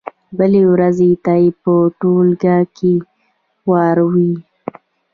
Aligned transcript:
بلې 0.37 0.61
ورځې 0.73 1.11
ته 1.25 1.33
یې 1.41 1.49
په 1.61 1.73
ټولګي 1.99 2.57
کې 2.75 2.93
واورئ. 3.69 4.31